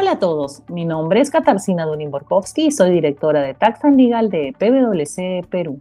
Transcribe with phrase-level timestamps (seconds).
[0.00, 4.30] Hola a todos, mi nombre es Katarzyna Dunin-Borkowski y soy directora de Tax and Legal
[4.30, 5.80] de PwC Perú.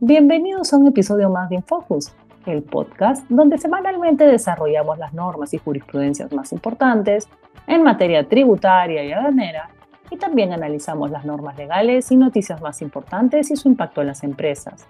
[0.00, 2.10] Bienvenidos a un episodio más de Infocus,
[2.46, 7.28] el podcast donde semanalmente desarrollamos las normas y jurisprudencias más importantes
[7.68, 9.70] en materia tributaria y aduanera
[10.10, 14.24] y también analizamos las normas legales y noticias más importantes y su impacto en las
[14.24, 14.88] empresas.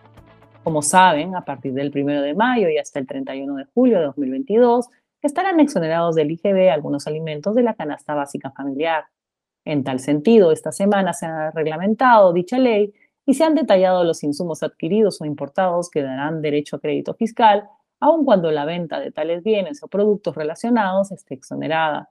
[0.65, 4.07] Como saben, a partir del 1 de mayo y hasta el 31 de julio de
[4.07, 4.89] 2022,
[5.23, 9.05] estarán exonerados del IGB algunos alimentos de la canasta básica familiar.
[9.65, 12.93] En tal sentido, esta semana se ha reglamentado dicha ley
[13.25, 17.69] y se han detallado los insumos adquiridos o importados que darán derecho a crédito fiscal,
[18.01, 22.11] aun cuando la venta de tales bienes o productos relacionados esté exonerada.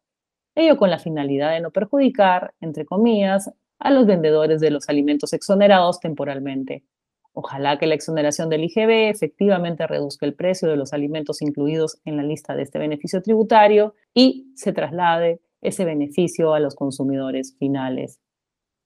[0.55, 5.33] Ello con la finalidad de no perjudicar, entre comillas, a los vendedores de los alimentos
[5.33, 6.83] exonerados temporalmente.
[7.33, 12.17] Ojalá que la exoneración del IGB efectivamente reduzca el precio de los alimentos incluidos en
[12.17, 18.19] la lista de este beneficio tributario y se traslade ese beneficio a los consumidores finales.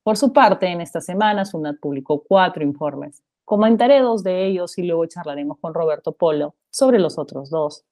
[0.03, 3.23] Por su parte, en esta semana, SUNAT publicó cuatro informes.
[3.43, 7.83] Comentaré dos de ellos y luego charlaremos con Roberto Polo sobre los otros dos.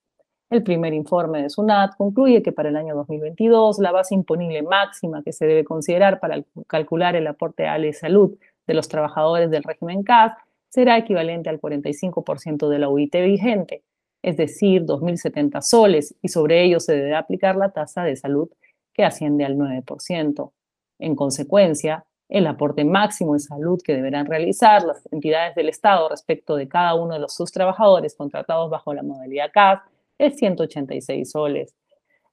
[0.52, 5.23] El primer informe de SUNAT concluye que para el año 2022 la base imponible máxima
[5.23, 9.64] que se debe considerar para calcular el aporte a la salud de los trabajadores del
[9.64, 10.33] régimen CAS
[10.69, 13.83] será equivalente al 45% de la UIT vigente,
[14.22, 18.50] es decir, 2.070 soles, y sobre ello se debe aplicar la tasa de salud
[18.94, 20.52] que asciende al 9%.
[21.00, 26.56] En consecuencia, el aporte máximo de salud que deberán realizar las entidades del Estado respecto
[26.56, 29.81] de cada uno de los sus trabajadores contratados bajo la modalidad CAS
[30.17, 31.75] es 186 soles.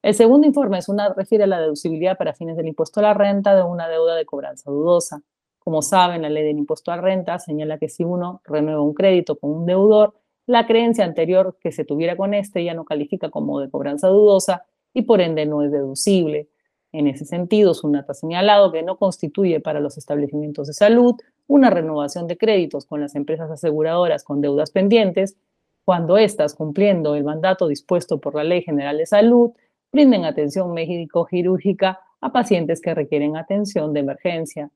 [0.02, 3.14] El segundo informe es una, refiere a la deducibilidad para fines del impuesto a la
[3.14, 5.20] renta de una deuda de cobranza dudosa.
[5.60, 9.36] Como saben, la ley del impuesto a renta señala que si uno renueva un crédito
[9.36, 10.14] con un deudor,
[10.46, 14.64] la creencia anterior que se tuviera con este ya no califica como de cobranza dudosa
[14.92, 16.48] y por ende no es deducible.
[16.92, 21.14] En ese sentido, SUNAT ha señalado que no constituye para los establecimientos de salud
[21.46, 25.36] una renovación de créditos con las empresas aseguradoras con deudas pendientes,
[25.84, 29.52] cuando éstas, cumpliendo el mandato dispuesto por la Ley General de Salud,
[29.92, 34.70] brinden atención médico-quirúrgica a pacientes que requieren atención de emergencia.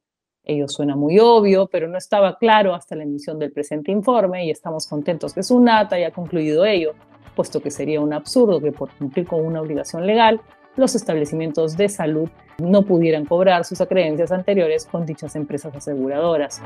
[0.47, 4.51] Ello suena muy obvio, pero no estaba claro hasta la emisión del presente informe y
[4.51, 6.93] estamos contentos que SUNAT haya concluido ello,
[7.35, 10.43] puesto que sería un absurdo que por cumplir con una obligación legal,
[10.77, 12.29] los establecimientos de salud
[12.59, 16.61] no pudieran cobrar sus acreencias anteriores con dichas empresas aseguradoras.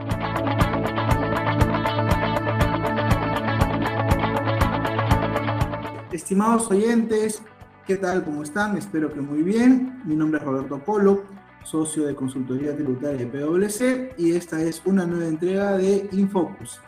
[6.11, 7.45] Estimados oyentes,
[7.87, 8.25] ¿qué tal?
[8.25, 8.77] ¿Cómo están?
[8.77, 10.03] Espero que muy bien.
[10.05, 15.07] Mi nombre es Roberto Polo socio de consultoría tributaria de PwC, y esta es una
[15.07, 16.81] nueva entrega de Infocus.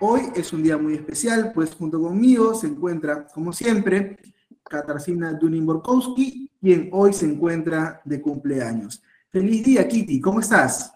[0.00, 4.18] Hoy es un día muy especial, pues junto conmigo se encuentra, como siempre,
[4.62, 9.02] Katarzyna Dunin-Borkowski, quien hoy se encuentra de cumpleaños.
[9.30, 10.92] Feliz día, Kitty, ¿cómo estás?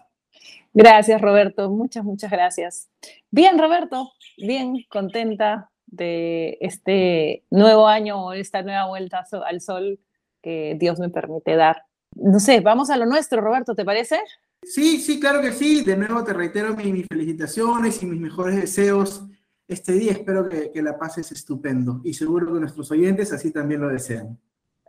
[0.73, 2.89] Gracias, Roberto, muchas, muchas gracias.
[3.31, 9.99] Bien, Roberto, bien, contenta de este nuevo año o esta nueva vuelta al sol
[10.41, 11.83] que Dios me permite dar
[12.15, 14.19] no sé, vamos a lo nuestro, Roberto, ¿te parece?
[14.63, 15.83] Sí, sí, claro que sí.
[15.83, 19.23] De nuevo te reitero mis, felicitaciones y mis mejores deseos
[19.67, 20.11] este día.
[20.11, 24.37] Espero que, que la pases estupendo y seguro que nuestros oyentes así también lo desean.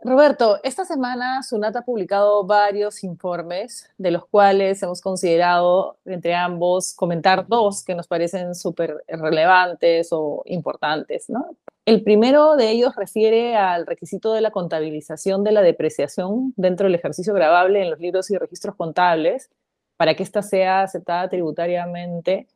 [0.03, 6.95] Roberto, esta semana SUNAT ha publicado varios informes, de los cuales hemos considerado entre ambos
[6.95, 11.27] comentar dos que nos parecen súper relevantes o importantes.
[11.85, 16.95] El primero de ellos refiere al requisito de la contabilización de la depreciación dentro del
[16.95, 19.51] ejercicio grabable en los libros y registros contables
[19.97, 22.47] para que ésta sea aceptada tributariamente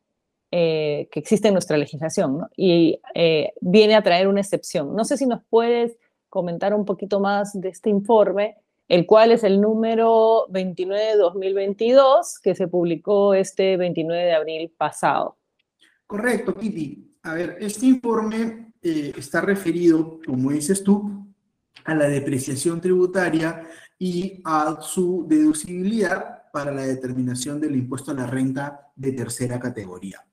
[0.50, 4.96] eh, que existe en nuestra legislación y eh, viene a traer una excepción.
[4.96, 5.96] No sé si nos puedes
[6.28, 8.56] comentar un poquito más de este informe,
[8.88, 14.74] el cual es el número 29 de 2022, que se publicó este 29 de abril
[14.76, 15.38] pasado.
[16.06, 17.18] Correcto, Kitty.
[17.22, 21.26] A ver, este informe eh, está referido, como dices tú,
[21.84, 23.62] a la depreciación tributaria
[23.98, 30.24] y a su deducibilidad para la determinación del impuesto a la renta de tercera categoría.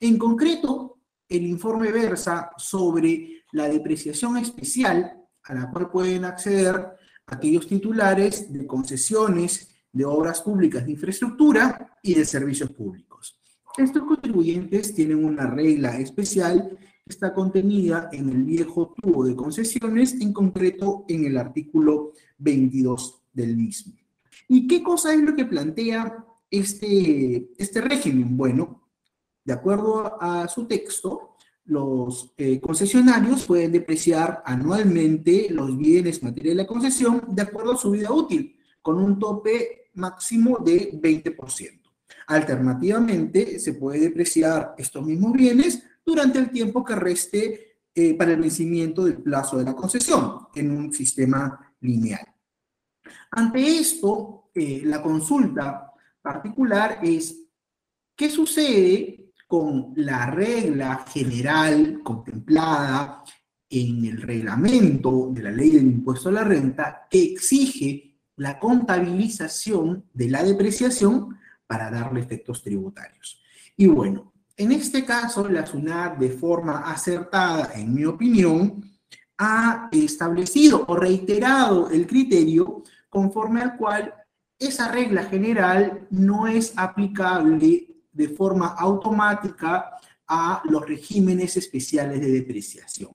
[0.00, 0.98] En concreto,
[1.28, 6.96] el informe versa sobre la depreciación especial a la cual pueden acceder
[7.26, 13.38] aquellos titulares de concesiones de obras públicas de infraestructura y de servicios públicos.
[13.76, 20.14] Estos contribuyentes tienen una regla especial que está contenida en el viejo tubo de concesiones,
[20.20, 23.94] en concreto en el artículo 22 del mismo.
[24.48, 28.36] ¿Y qué cosa es lo que plantea este, este régimen?
[28.36, 28.90] Bueno,
[29.44, 31.31] de acuerdo a su texto,
[31.64, 37.78] los eh, concesionarios pueden depreciar anualmente los bienes materia de la concesión de acuerdo a
[37.78, 41.80] su vida útil, con un tope máximo de 20%.
[42.26, 48.40] Alternativamente, se puede depreciar estos mismos bienes durante el tiempo que reste eh, para el
[48.40, 52.26] vencimiento del plazo de la concesión en un sistema lineal.
[53.30, 57.36] Ante esto, eh, la consulta particular es,
[58.16, 63.22] ¿qué sucede con la regla general contemplada
[63.68, 70.06] en el reglamento de la ley del impuesto a la renta que exige la contabilización
[70.14, 73.42] de la depreciación para darle efectos tributarios.
[73.76, 78.82] Y bueno, en este caso, la SUNAT, de forma acertada, en mi opinión,
[79.36, 84.14] ha establecido o reiterado el criterio conforme al cual
[84.58, 93.10] esa regla general no es aplicable de forma automática a los regímenes especiales de depreciación.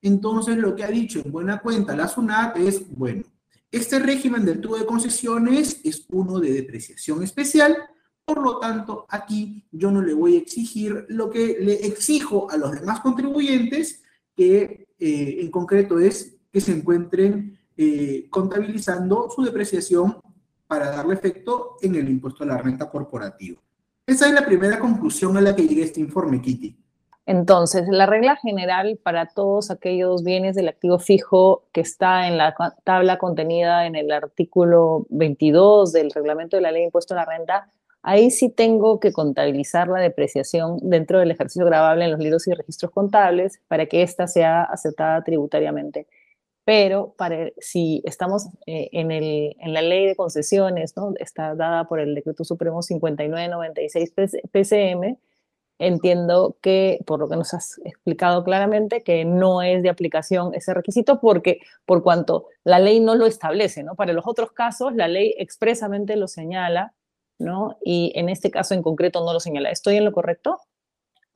[0.00, 3.24] Entonces, lo que ha dicho en buena cuenta la SUNAT es, bueno,
[3.70, 7.76] este régimen del tubo de concesiones es uno de depreciación especial,
[8.24, 12.56] por lo tanto, aquí yo no le voy a exigir lo que le exijo a
[12.56, 14.02] los demás contribuyentes,
[14.36, 20.18] que eh, en concreto es que se encuentren eh, contabilizando su depreciación
[20.66, 23.60] para darle efecto en el impuesto a la renta corporativa.
[24.06, 26.76] Esa es la primera conclusión a la que llegué este informe, Kitty.
[27.24, 32.52] Entonces, la regla general para todos aquellos bienes del activo fijo que está en la
[32.82, 37.24] tabla contenida en el artículo 22 del reglamento de la ley de impuesto a la
[37.24, 37.70] renta,
[38.02, 42.54] ahí sí tengo que contabilizar la depreciación dentro del ejercicio grabable en los libros y
[42.54, 46.08] registros contables para que ésta sea aceptada tributariamente.
[46.64, 47.14] Pero
[47.58, 51.12] si estamos eh, en, la ley de concesiones, ¿no?
[51.18, 54.12] está dada por el Decreto Supremo 5996
[54.52, 55.18] PCM,
[55.78, 60.72] entiendo que, por lo que nos has explicado claramente, que no es de aplicación ese
[60.74, 63.96] requisito porque, por cuanto la ley no lo establece, ¿no?
[63.96, 66.94] Para los otros casos, la ley expresamente lo señala,
[67.38, 67.78] ¿no?
[67.84, 69.70] Y en este caso en concreto no lo señala.
[69.70, 70.60] ¿Estoy en lo correcto?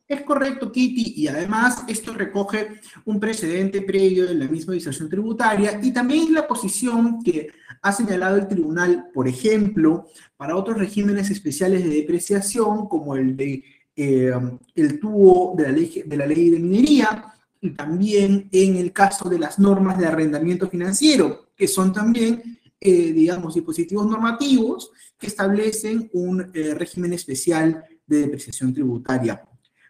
[0.09, 5.81] Es correcto, Kitty, y además esto recoge un precedente previo de la misma legislación tributaria
[5.83, 7.49] y también la posición que
[7.83, 10.07] ha señalado el tribunal, por ejemplo,
[10.37, 13.65] para otros regímenes especiales de depreciación, como el de
[13.97, 14.31] eh,
[14.75, 17.25] el tubo de la, ley, de la ley de minería
[17.61, 23.13] y también en el caso de las normas de arrendamiento financiero, que son también, eh,
[23.13, 29.43] digamos, dispositivos normativos que establecen un eh, régimen especial de depreciación tributaria.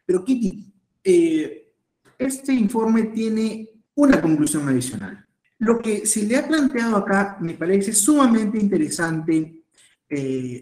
[0.06, 0.72] Pero, Kitty,
[2.18, 5.26] este informe tiene una conclusión adicional.
[5.58, 9.64] Lo que se le ha planteado acá me parece sumamente interesante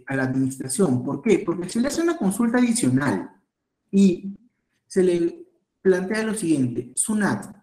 [0.06, 1.04] a la administración.
[1.04, 1.40] ¿Por qué?
[1.40, 3.30] Porque se le hace una consulta adicional
[3.90, 4.34] y
[4.86, 5.46] se le
[5.82, 7.54] plantea lo siguiente, SUNAT,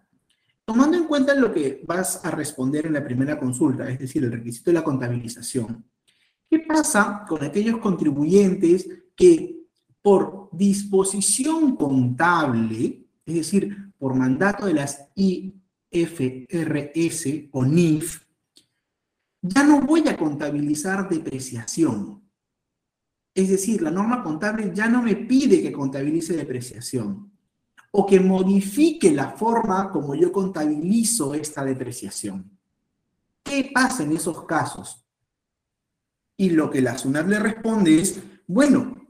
[0.64, 4.30] tomando en cuenta lo que vas a responder en la primera consulta, es decir, el
[4.30, 5.84] requisito de la contabilización,
[6.48, 9.61] ¿qué pasa con aquellos contribuyentes que
[10.02, 15.48] por disposición contable, es decir, por mandato de las IFRS
[17.52, 18.20] o NIF,
[19.40, 22.22] ya no voy a contabilizar depreciación?
[23.34, 27.32] Es decir, la norma contable ya no me pide que contabilice depreciación
[27.92, 32.58] o que modifique la forma como yo contabilizo esta depreciación.
[33.42, 35.04] ¿Qué pasa en esos casos?
[36.36, 39.01] Y lo que la SUNAT le responde es, bueno,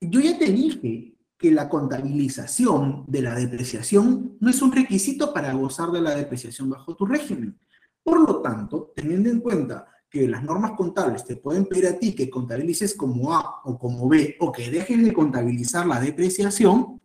[0.00, 5.52] yo ya te dije que la contabilización de la depreciación no es un requisito para
[5.52, 7.58] gozar de la depreciación bajo tu régimen.
[8.02, 12.14] Por lo tanto, teniendo en cuenta que las normas contables te pueden pedir a ti
[12.14, 17.00] que contabilices como A o como B o que dejes de contabilizar la depreciación,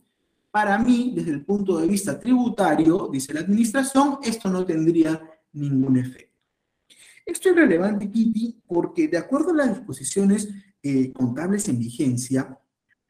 [0.52, 5.22] para mí, desde el punto de vista tributario, dice la administración, esto no tendría
[5.54, 6.36] ningún efecto.
[7.26, 10.50] Esto es relevante, Kitty, porque de acuerdo a las disposiciones
[10.82, 12.60] eh, contables en vigencia,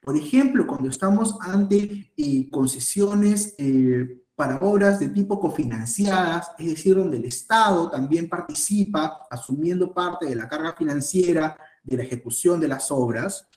[0.10, 6.96] por ejemplo, cuando estamos ante eh, concesiones eh, para obras de tipo cofinanciadas, es decir,
[6.96, 12.70] donde el Estado también participa asumiendo parte de la carga financiera de la ejecución de
[12.70, 13.48] las obras,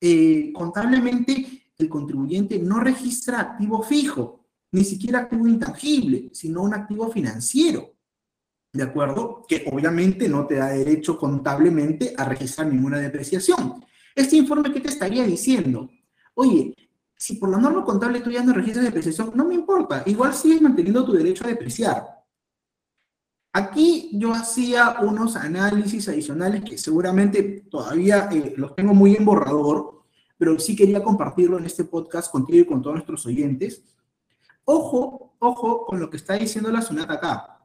[0.00, 7.10] eh, contablemente el contribuyente no registra activo fijo, ni siquiera activo intangible, sino un activo
[7.10, 7.96] financiero.
[8.72, 9.44] ¿De acuerdo?
[9.48, 13.84] Que obviamente no te da derecho contablemente a registrar ninguna depreciación.
[14.16, 15.90] Este informe, ¿qué te estaría diciendo?
[16.38, 16.74] Oye,
[17.16, 20.60] si por la norma contable tú ya no registras depreciación, no me importa, igual sigues
[20.60, 22.04] manteniendo tu derecho a depreciar.
[23.54, 30.02] Aquí yo hacía unos análisis adicionales que seguramente todavía eh, los tengo muy en borrador,
[30.36, 33.82] pero sí quería compartirlo en este podcast contigo y con todos nuestros oyentes.
[34.64, 37.62] Ojo, ojo con lo que está diciendo la SUNAT acá.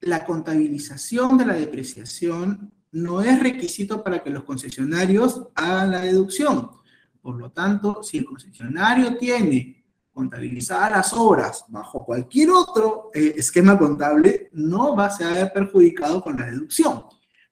[0.00, 6.78] la contabilización de la depreciación no es requisito para que los concesionarios hagan la deducción.
[7.20, 13.78] Por lo tanto, si el concesionario tiene contabilizadas las obras bajo cualquier otro eh, esquema
[13.78, 17.04] contable, no va a ser perjudicado con la deducción.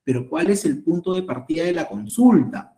[0.02, 2.74] Pero ¿cuál es el punto de partida de la consulta?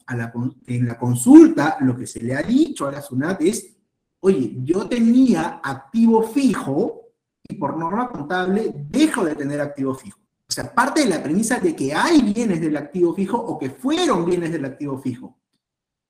[0.66, 3.76] En la consulta, lo que se le ha dicho a la SUNAT es,
[4.20, 7.02] oye, yo tenía activo fijo
[7.46, 10.18] y por norma contable dejo de tener activo fijo.
[10.48, 13.70] O sea, parte de la premisa de que hay bienes del activo fijo o que
[13.70, 15.38] fueron bienes del activo fijo.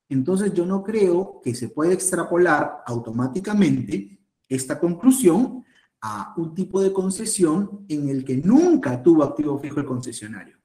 [0.09, 5.65] Entonces yo no creo que se pueda extrapolar automáticamente esta conclusión
[6.01, 10.57] a un tipo de concesión en el que nunca tuvo activo fijo el concesionario.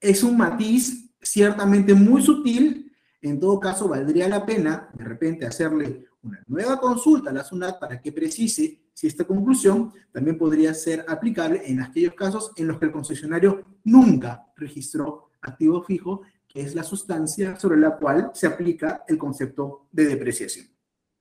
[0.00, 6.04] Es un matiz ciertamente muy sutil, en todo caso valdría la pena de repente hacerle
[6.22, 11.04] una nueva consulta a la SUNAT para que precise si esta conclusión también podría ser
[11.08, 16.22] aplicable en aquellos casos en los que el concesionario nunca registró activo fijo,
[16.56, 20.66] es la sustancia sobre la cual se aplica el concepto de depreciación.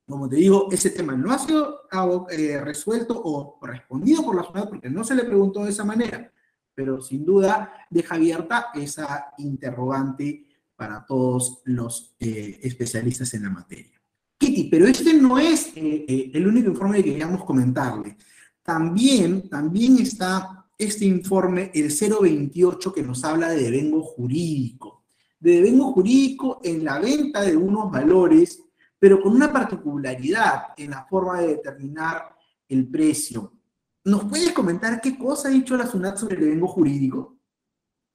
[0.08, 1.82] Como te digo, ese tema no ha sido
[2.30, 6.32] eh, resuelto o respondido por la SUNAT porque no se le preguntó de esa manera,
[6.74, 14.00] pero sin duda deja abierta esa interrogante para todos los eh, especialistas en la materia.
[14.38, 18.18] Kitty, pero este no es eh, el único informe que queríamos comentarle.
[18.62, 25.05] También, también está este informe, el 028, que nos habla de devengo jurídico.
[25.46, 28.64] De devengo jurídico en la venta de unos valores,
[28.98, 32.36] pero con una particularidad en la forma de determinar
[32.68, 33.54] el precio.
[34.06, 37.36] ¿Nos puedes comentar qué cosa ha dicho la SUNAT sobre el devengo jurídico?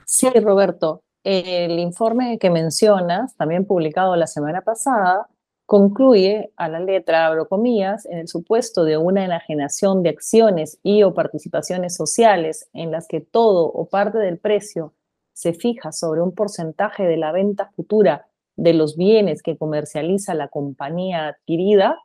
[0.04, 1.04] Sí, Roberto.
[1.22, 5.28] El informe que mencionas, también publicado la semana pasada,
[5.66, 11.04] concluye a la letra, abro comillas, en el supuesto de una enajenación de acciones y
[11.04, 14.94] o participaciones sociales en las que todo o parte del precio
[15.32, 20.48] se fija sobre un porcentaje de la venta futura de los bienes que comercializa la
[20.48, 21.98] compañía adquirida,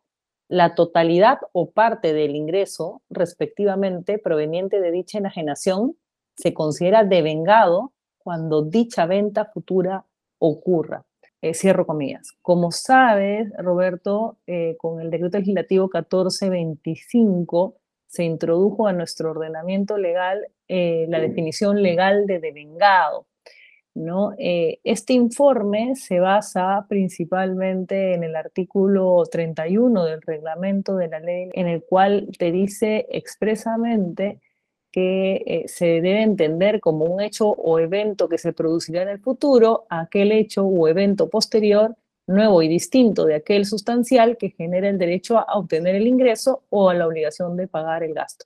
[0.48, 5.98] la totalidad o parte del ingreso, respectivamente, proveniente de dicha enajenación,
[6.38, 10.06] se considera devengado cuando dicha venta futura
[10.40, 11.06] ocurra.
[11.42, 12.32] Eh, cierro comillas.
[12.42, 17.76] Como sabes, Roberto, eh, con el decreto legislativo 1425
[18.16, 23.28] se introdujo a nuestro ordenamiento legal eh, la definición legal de devengado.
[23.94, 24.34] ¿no?
[24.38, 31.68] este informe se basa principalmente en el artículo 31 del reglamento de la ley, en
[31.68, 34.42] el cual te dice expresamente
[34.96, 39.20] que eh, se debe entender como un hecho o evento que se producirá en el
[39.20, 44.98] futuro, aquel hecho o evento posterior nuevo y distinto de aquel sustancial que genera el
[44.98, 48.46] derecho a obtener el ingreso o a la obligación de pagar el gasto.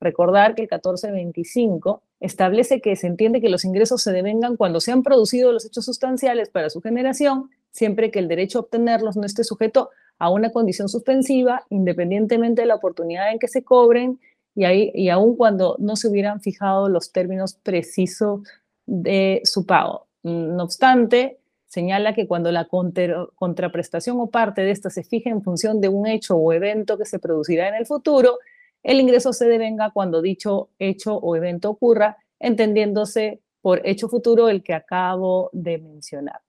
[0.00, 4.92] Recordar que el 1425 establece que se entiende que los ingresos se devengan cuando se
[4.92, 9.24] han producido los hechos sustanciales para su generación, siempre que el derecho a obtenerlos no
[9.24, 14.20] esté sujeto a una condición suspensiva, independientemente de la oportunidad en que se cobren
[14.54, 18.40] y, ahí, y aun cuando no se hubieran fijado los términos precisos
[18.86, 20.06] de su pago.
[20.22, 25.80] No obstante, señala que cuando la contraprestación o parte de esta se fija en función
[25.80, 28.38] de un hecho o evento que se producirá en el futuro,
[28.82, 34.62] el ingreso se devenga cuando dicho hecho o evento ocurra, entendiéndose por hecho futuro el
[34.62, 36.40] que acabo de mencionar.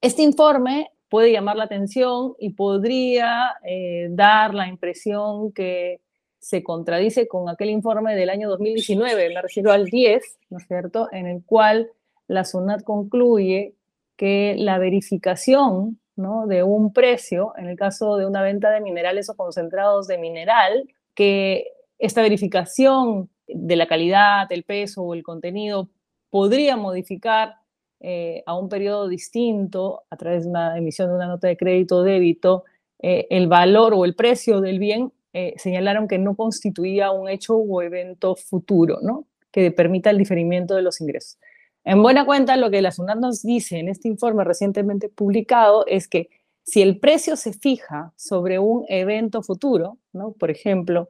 [0.00, 6.00] Este informe puede llamar la atención y podría eh, dar la impresión que
[6.38, 11.26] se contradice con aquel informe del año 2019, me refiero al 10, ¿no cierto?, en
[11.26, 11.90] el cual
[12.28, 13.75] la SUNAT concluye
[14.16, 16.46] que la verificación ¿no?
[16.46, 20.88] de un precio, en el caso de una venta de minerales o concentrados de mineral,
[21.14, 25.90] que esta verificación de la calidad, el peso o el contenido
[26.30, 27.54] podría modificar
[28.00, 31.96] eh, a un periodo distinto a través de una emisión de una nota de crédito
[31.96, 32.64] o débito
[32.98, 37.56] eh, el valor o el precio del bien eh, señalaron que no constituía un hecho
[37.56, 39.26] o evento futuro, ¿no?
[39.50, 41.38] Que permita el diferimiento de los ingresos.
[41.86, 46.08] En buena cuenta, lo que la SUNAT nos dice en este informe recientemente publicado es
[46.08, 46.30] que
[46.64, 49.98] si el precio se fija sobre un evento futuro.
[50.36, 51.08] Por ejemplo,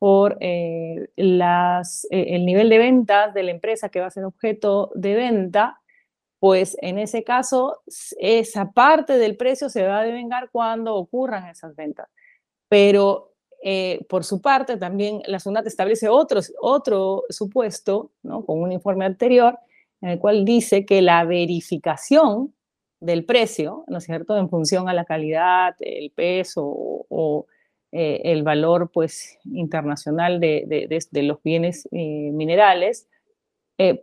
[0.00, 4.90] por eh, eh, el nivel de ventas de la empresa que va a ser objeto
[4.96, 5.80] de venta,
[6.40, 7.82] pues en ese caso
[8.18, 12.08] esa parte del precio se va a devengar cuando ocurran esas ventas.
[12.68, 18.44] Pero eh, por su parte, también la SUNAT establece otro supuesto, ¿no?
[18.44, 19.56] con un informe anterior,
[20.00, 22.54] en el cual dice que la verificación
[23.00, 27.46] del precio, ¿no es cierto?, en función a la calidad, el peso o,
[27.92, 33.08] el valor pues, internacional de, los bienes minerales,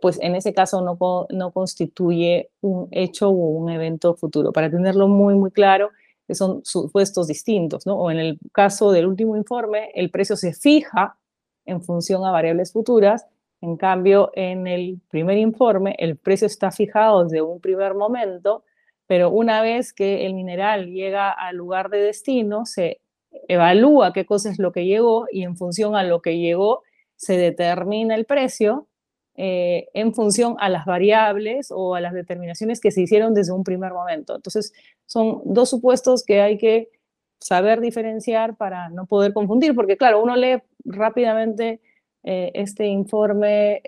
[0.00, 4.52] pues en ese caso no, no constituye un hecho o un evento futuro.
[4.52, 5.90] Para tenerlo muy, muy claro,
[6.32, 7.96] son supuestos distintos, ¿no?
[7.96, 11.18] O en el caso del último informe, el precio se fija
[11.66, 13.26] en función a variables futuras,
[13.64, 18.62] en cambio, en el primer informe, el precio está fijado desde un primer momento,
[19.06, 23.00] pero una vez que el mineral llega al lugar de destino, se
[23.48, 26.82] evalúa qué cosa es lo que llegó y en función a lo que llegó
[27.16, 28.86] se determina el precio
[29.34, 33.64] eh, en función a las variables o a las determinaciones que se hicieron desde un
[33.64, 34.36] primer momento.
[34.36, 34.74] Entonces,
[35.06, 36.90] son dos supuestos que hay que
[37.38, 41.80] saber diferenciar para no poder confundir, porque claro, uno lee rápidamente
[42.24, 43.82] eh, este informe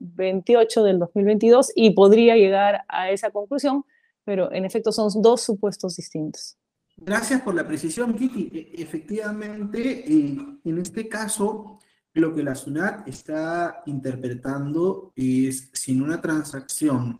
[0.00, 3.84] 28 eh, del 2022 y podría llegar a esa conclusión,
[4.24, 6.56] pero en efecto son dos supuestos distintos.
[6.96, 8.50] Gracias por la precisión, Kitty.
[8.52, 11.78] E, efectivamente, en este caso,
[12.12, 17.18] lo que la SUNAT está interpretando es si en una transacción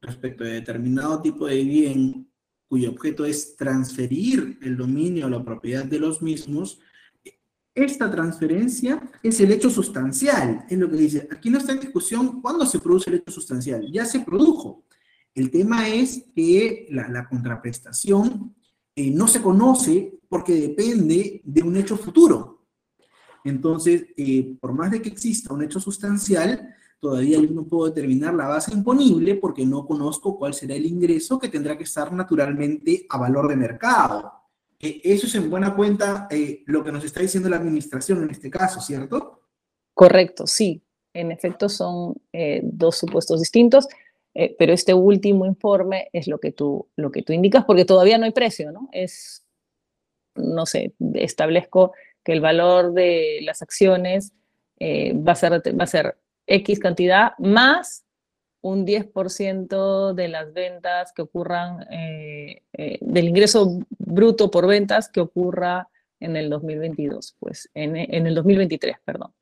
[0.00, 2.30] respecto de determinado tipo de bien
[2.68, 6.80] cuyo objeto es transferir el dominio o la propiedad de los mismos,
[7.74, 11.28] esta transferencia es el hecho sustancial, es lo que dice.
[11.30, 14.84] Aquí no está en discusión cuándo se produce el hecho sustancial, ya se produjo.
[15.34, 18.54] El tema es que la, contraprestación
[18.94, 22.66] eh, no se conoce porque depende de un hecho futuro.
[23.42, 28.32] Entonces, eh, por más de que exista un hecho sustancial, todavía yo no puedo determinar
[28.34, 33.04] la base imponible porque no conozco cuál será el ingreso que tendrá que estar naturalmente
[33.08, 34.43] a valor de mercado.
[35.04, 38.50] Eso es en buena cuenta eh, lo que nos está diciendo la administración en este
[38.50, 39.40] caso, ¿cierto?
[39.94, 40.82] Correcto, sí.
[41.12, 43.86] En efecto, son eh, dos supuestos distintos,
[44.58, 48.24] pero este último informe es lo que, tú, lo que tú indicas porque todavía no
[48.24, 48.88] hay precio, ¿no?
[48.90, 49.44] Es,
[50.34, 51.92] no sé, establezco
[52.24, 54.32] que el valor de las acciones
[54.80, 56.16] eh, va, a ser, va a ser
[56.46, 58.03] X cantidad más
[58.64, 65.20] un 10% de las ventas que ocurran, eh, eh, del ingreso bruto por ventas que
[65.20, 65.88] ocurra
[66.20, 69.32] en el 2022, pues en, en el 2023, perdón.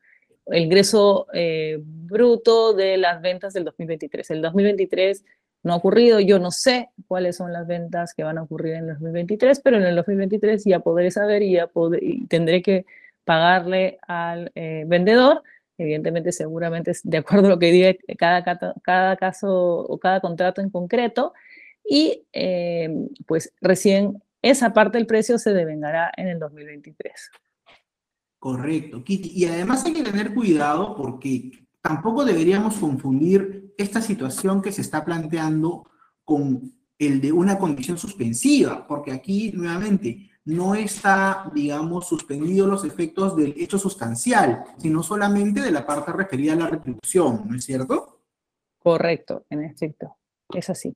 [0.47, 1.29] El ingreso
[1.79, 4.29] bruto de las ventas del 2023.
[4.33, 5.25] El 2023
[5.63, 6.21] no ha ocurrido.
[6.21, 9.77] Yo no sé cuáles son las ventas que van a ocurrir en el 2023, pero
[9.77, 11.71] en el 2023 ya podré saber y ya
[12.29, 12.87] tendré que
[13.25, 15.43] pagarle al eh, vendedor.
[15.79, 18.43] Evidentemente, seguramente de acuerdo a lo que diga cada,
[18.83, 21.33] cada caso o cada contrato en concreto.
[21.85, 22.89] Y eh,
[23.27, 27.31] pues recién esa parte del precio se devengará en el 2023.
[28.39, 29.31] Correcto, Kitty.
[29.35, 35.05] Y además hay que tener cuidado porque tampoco deberíamos confundir esta situación que se está
[35.05, 35.89] planteando
[36.25, 43.37] con el de una condición suspensiva, porque aquí nuevamente no está, digamos, suspendido los efectos
[43.37, 48.21] del hecho sustancial, sino solamente de la parte referida a la retribución, ¿no es cierto?
[48.79, 50.17] Correcto, en efecto,
[50.53, 50.93] es así.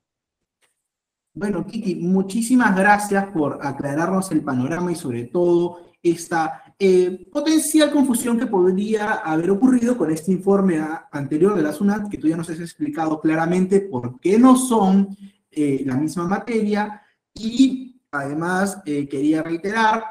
[1.32, 8.38] Bueno, Kiki, muchísimas gracias por aclararnos el panorama y sobre todo esta eh, potencial confusión
[8.38, 10.80] que podría haber ocurrido con este informe
[11.10, 15.16] anterior de la SUNAT, que tú ya nos has explicado claramente por qué no son
[15.50, 17.02] eh, la misma materia.
[17.34, 20.04] Y además eh, quería reiterar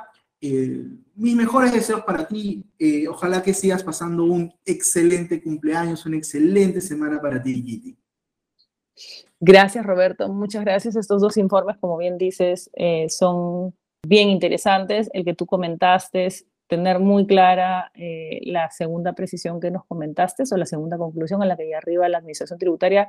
[1.15, 2.63] mis mejores deseos para ti.
[3.09, 7.97] ojalá que sigas pasando un excelente cumpleaños, una excelente semana para ti, Kitty.
[9.39, 10.31] Gracias, Roberto.
[10.31, 10.95] Muchas gracias.
[10.95, 12.69] Estos dos informes, como bien dices,
[13.07, 13.73] son
[14.05, 15.09] bien interesantes.
[15.13, 16.27] El que tú comentaste
[16.67, 21.49] tener muy clara eh, la segunda precisión que nos comentaste o la segunda conclusión en
[21.49, 23.07] la que ya arriba la administración tributaria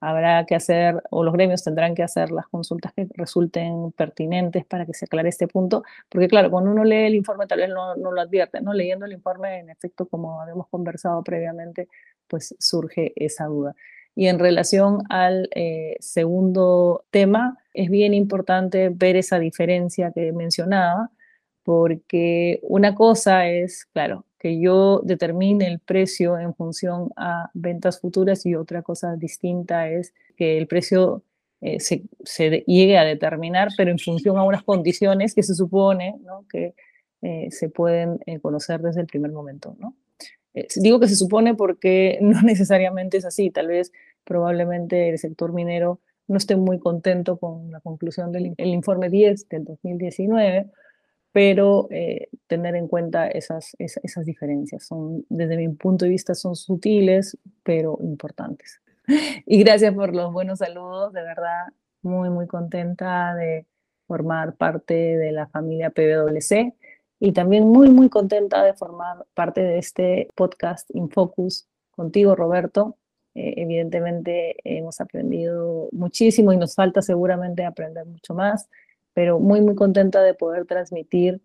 [0.00, 4.86] habrá que hacer o los gremios tendrán que hacer las consultas que resulten pertinentes para
[4.86, 7.96] que se aclare este punto, porque claro, cuando uno lee el informe tal vez no,
[7.96, 8.72] no lo advierte, ¿no?
[8.72, 11.88] Leyendo el informe, en efecto, como habíamos conversado previamente,
[12.28, 13.74] pues surge esa duda.
[14.14, 21.10] Y en relación al eh, segundo tema, es bien importante ver esa diferencia que mencionaba,
[21.68, 28.46] porque una cosa es, claro, que yo determine el precio en función a ventas futuras
[28.46, 31.24] y otra cosa distinta es que el precio
[31.60, 32.04] eh, se,
[32.66, 36.18] llegue a determinar, pero en función a unas condiciones que se supone
[36.50, 36.74] que
[37.20, 39.76] eh, se pueden eh, conocer desde el primer momento.
[39.78, 39.94] ¿no?
[40.76, 43.92] digo que se supone porque no necesariamente es así, tal vez
[44.24, 49.66] probablemente el sector minero no esté muy contento con la conclusión del informe 10 del
[49.66, 50.70] 2019
[51.32, 54.86] pero eh, tener en cuenta esas, esas, diferencias.
[54.86, 58.80] Son, desde mi punto de vista, son sutiles, pero importantes.
[59.46, 61.68] Y gracias por los buenos saludos, de verdad,
[62.02, 63.66] muy, muy contenta de
[64.06, 66.74] formar parte de la familia PWC
[67.20, 72.96] y también muy, muy contenta de formar parte de este podcast Infocus contigo, Roberto.
[73.34, 78.68] Eh, evidentemente hemos aprendido muchísimo y nos falta seguramente aprender mucho más,
[79.18, 81.42] pero muy, muy contenta de poder transmitir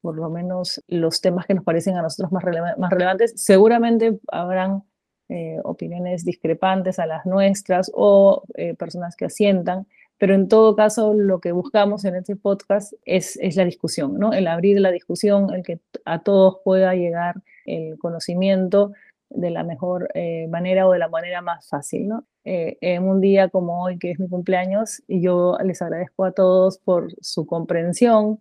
[0.00, 3.32] por lo menos los temas que nos parecen a nosotros más, relevantes.
[3.34, 4.84] Seguramente habrán
[5.28, 11.14] eh, opiniones discrepantes a las nuestras o eh, personas que asientan, pero en todo caso
[11.14, 14.32] lo que buscamos en este podcast es, es la discusión, ¿no?
[14.32, 18.92] El abrir la discusión, el que a todos pueda llegar el conocimiento
[19.30, 22.26] de la mejor eh, manera o de la manera más fácil, ¿no?
[22.48, 26.78] en un día como hoy, que es mi cumpleaños, y yo les agradezco a todos
[26.78, 28.38] por su comprensión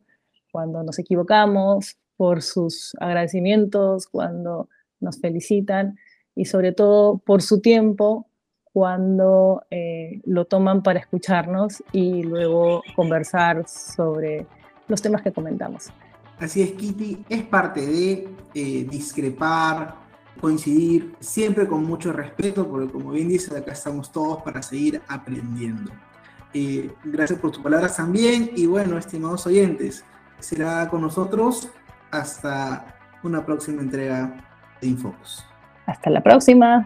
[0.51, 4.69] cuando nos equivocamos, por sus agradecimientos cuando
[4.99, 5.97] nos felicitan
[6.35, 8.27] y sobre todo por su tiempo
[8.71, 14.45] cuando eh, lo toman para escucharnos y luego conversar sobre
[14.87, 15.91] los temas que comentamos.
[16.39, 19.95] Así es, Kitty, es parte de eh, discrepar,
[20.39, 25.91] coincidir, siempre con mucho respeto, porque como bien dice, acá estamos todos para seguir aprendiendo.
[26.53, 30.05] Eh, gracias por tus palabras también y bueno, estimados oyentes,
[30.39, 31.69] será con nosotros
[32.11, 34.47] hasta una próxima entrega
[34.81, 35.45] de Infocus.
[35.85, 36.85] Hasta la próxima.